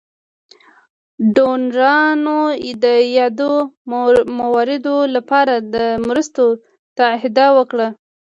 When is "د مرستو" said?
5.73-6.45